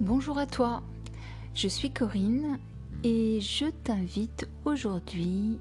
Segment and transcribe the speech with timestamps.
[0.00, 0.82] Bonjour à toi,
[1.54, 2.58] je suis Corinne
[3.04, 5.58] et je t'invite aujourd'hui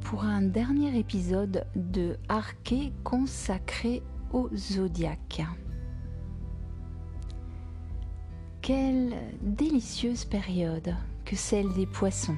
[0.00, 4.02] pour un dernier épisode de Arché consacré
[4.32, 5.42] au zodiaque.
[8.62, 10.94] Quelle délicieuse période
[11.24, 12.36] que celle des poissons.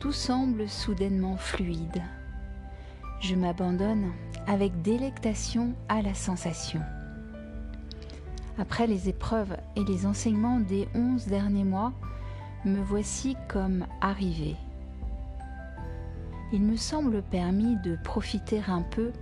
[0.00, 2.02] Tout semble soudainement fluide.
[3.20, 4.12] Je m'abandonne
[4.46, 6.80] avec délectation à la sensation.
[8.58, 11.92] Après les épreuves et les enseignements des onze derniers mois,
[12.64, 14.54] me voici comme arrivé.
[16.52, 19.12] Il me semble permis de profiter un peu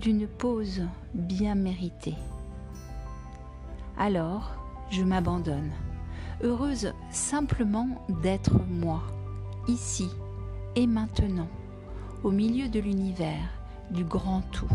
[0.00, 0.82] d'une pause
[1.14, 2.16] bien méritée.
[3.96, 4.56] Alors,
[4.90, 5.70] je m'abandonne,
[6.42, 9.02] heureuse simplement d'être moi,
[9.68, 10.08] ici
[10.74, 11.48] et maintenant,
[12.24, 13.50] au milieu de l'univers,
[13.90, 14.70] du grand tout.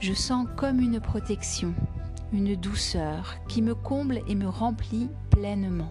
[0.00, 1.74] Je sens comme une protection,
[2.30, 5.90] une douceur qui me comble et me remplit pleinement.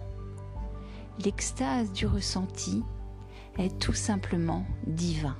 [1.24, 2.84] L'extase du ressenti
[3.58, 5.36] est tout simplement divin.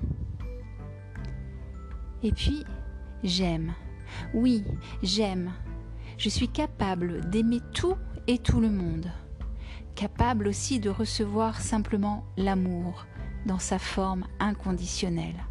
[2.25, 2.65] Et puis,
[3.23, 3.75] j'aime.
[4.35, 4.65] Oui,
[5.05, 5.53] j'aime.
[6.19, 9.07] Je suis capable d'aimer tout et tout le monde.
[9.95, 13.07] Capable aussi de recevoir simplement l'amour
[13.47, 15.45] dans sa forme inconditionnelle.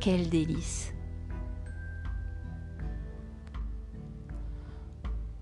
[0.00, 0.94] Quel délice.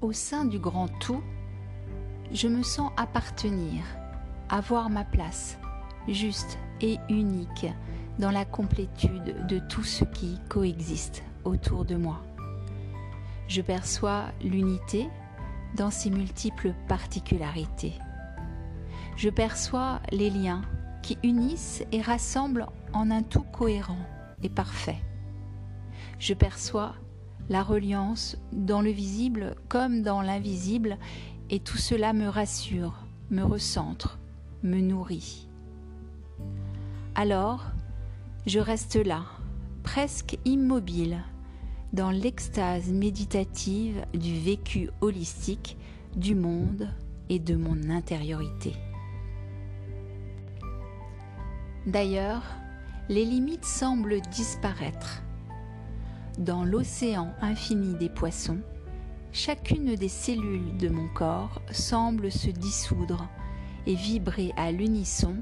[0.00, 1.22] Au sein du grand tout,
[2.32, 3.84] je me sens appartenir,
[4.48, 5.58] avoir ma place,
[6.08, 7.66] juste et unique
[8.18, 12.22] dans la complétude de tout ce qui coexiste autour de moi.
[13.46, 15.08] Je perçois l'unité
[15.76, 17.94] dans ses multiples particularités.
[19.16, 20.62] Je perçois les liens
[21.22, 24.04] unissent et rassemblent en un tout cohérent
[24.42, 24.98] et parfait.
[26.18, 26.94] Je perçois
[27.48, 30.98] la reliance dans le visible comme dans l'invisible
[31.50, 32.94] et tout cela me rassure,
[33.30, 34.18] me recentre,
[34.62, 35.48] me nourrit.
[37.14, 37.64] Alors,
[38.46, 39.24] je reste là,
[39.82, 41.22] presque immobile,
[41.92, 45.76] dans l'extase méditative du vécu holistique
[46.16, 46.88] du monde
[47.28, 48.74] et de mon intériorité.
[51.88, 52.42] D'ailleurs,
[53.08, 55.22] les limites semblent disparaître.
[56.36, 58.58] Dans l'océan infini des poissons,
[59.32, 63.26] chacune des cellules de mon corps semble se dissoudre
[63.86, 65.36] et vibrer à l'unisson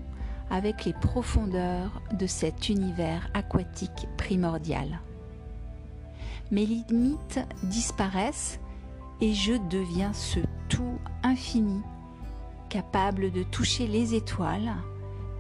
[0.49, 5.01] avec les profondeurs de cet univers aquatique primordial.
[6.53, 8.61] Mes limites disparaissent
[9.21, 11.81] et je deviens ce tout infini,
[12.69, 14.77] capable de toucher les étoiles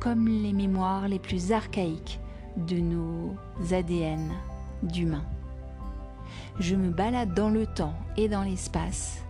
[0.00, 2.20] comme les mémoires les plus archaïques
[2.56, 3.34] de nos
[3.72, 4.30] ADN
[4.82, 5.26] d'humains.
[6.58, 9.22] Je me balade dans le temps et dans l'espace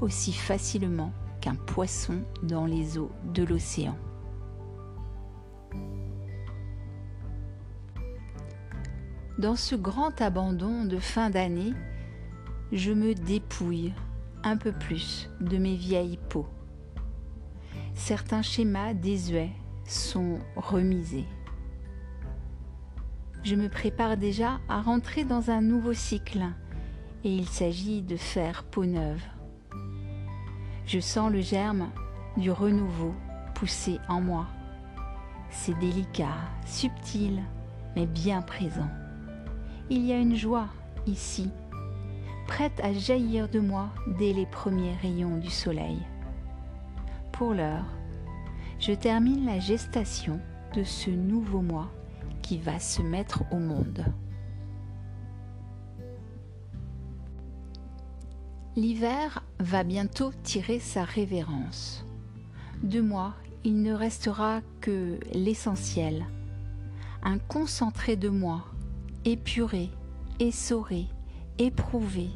[0.00, 3.96] aussi facilement qu'un poisson dans les eaux de l'océan.
[9.38, 11.72] Dans ce grand abandon de fin d'année,
[12.70, 13.92] je me dépouille
[14.44, 16.46] un peu plus de mes vieilles peaux.
[17.94, 19.52] Certains schémas désuets
[19.84, 21.26] sont remisés.
[23.44, 26.44] Je me prépare déjà à rentrer dans un nouveau cycle
[27.24, 29.22] et il s'agit de faire peau neuve.
[30.86, 31.90] Je sens le germe
[32.36, 33.14] du renouveau
[33.54, 34.46] pousser en moi.
[35.50, 37.42] C'est délicat, subtil,
[37.94, 38.88] mais bien présent.
[39.90, 40.68] Il y a une joie
[41.06, 41.50] ici,
[42.46, 45.98] prête à jaillir de moi dès les premiers rayons du soleil.
[47.32, 47.86] Pour l'heure,
[48.82, 50.40] je termine la gestation
[50.74, 51.88] de ce nouveau moi
[52.42, 54.04] qui va se mettre au monde.
[58.74, 62.04] L'hiver va bientôt tirer sa révérence.
[62.82, 66.26] De moi, il ne restera que l'essentiel,
[67.22, 68.64] un concentré de moi,
[69.24, 69.90] épuré,
[70.40, 71.06] essoré,
[71.58, 72.30] éprouvé,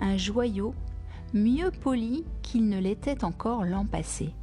[0.00, 0.74] un joyau
[1.32, 4.34] mieux poli qu'il ne l'était encore l'an passé,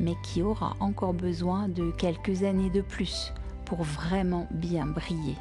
[0.00, 3.32] mais qui aura encore besoin de quelques années de plus
[3.64, 5.36] pour vraiment bien briller.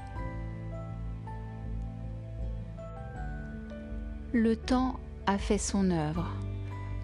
[4.34, 6.28] Le temps a fait son œuvre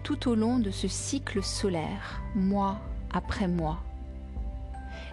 [0.02, 2.78] tout au long de ce cycle solaire, mois
[3.12, 3.78] après mois.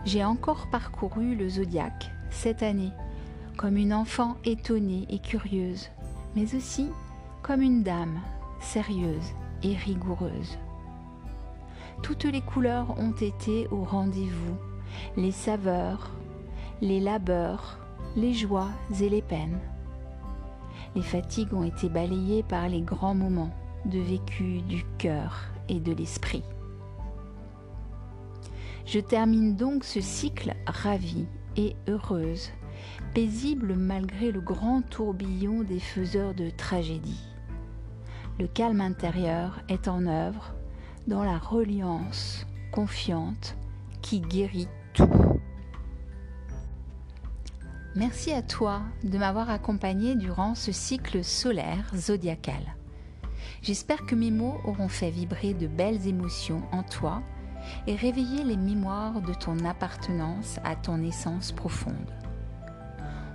[0.06, 2.92] J'ai encore parcouru le zodiaque cette année
[3.58, 5.90] comme une enfant étonnée et curieuse,
[6.36, 6.88] mais aussi
[7.42, 8.20] comme une dame
[8.62, 9.34] sérieuse
[9.64, 10.58] et rigoureuse.
[12.02, 14.58] Toutes les couleurs ont été au rendez-vous,
[15.18, 16.12] les saveurs,
[16.82, 17.78] les labeurs,
[18.16, 18.70] les joies
[19.00, 19.60] et les peines.
[20.96, 23.54] Les fatigues ont été balayées par les grands moments
[23.86, 26.44] de vécu du cœur et de l'esprit.
[28.86, 32.50] Je termine donc ce cycle ravie et heureuse,
[33.14, 37.24] paisible malgré le grand tourbillon des faiseurs de tragédie.
[38.40, 40.56] Le calme intérieur est en œuvre
[41.08, 43.56] dans la reliance confiante
[44.02, 45.10] qui guérit tout.
[47.96, 52.76] Merci à toi de m'avoir accompagné durant ce cycle solaire zodiacal.
[53.62, 57.22] J'espère que mes mots auront fait vibrer de belles émotions en toi
[57.88, 62.14] et réveiller les mémoires de ton appartenance à ton essence profonde.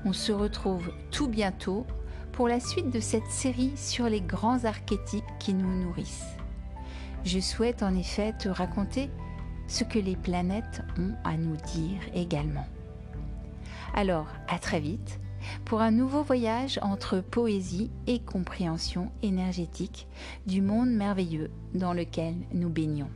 [0.05, 1.87] On se retrouve tout bientôt
[2.33, 6.37] pour la suite de cette série sur les grands archétypes qui nous nourrissent.
[7.25, 9.11] Je souhaite en effet te raconter
[9.67, 12.67] ce que les planètes ont à nous dire également.
[13.95, 15.21] Alors, à très vite
[15.65, 20.07] pour un nouveau voyage entre poésie et compréhension énergétique
[20.47, 23.11] du monde merveilleux dans lequel nous baignons.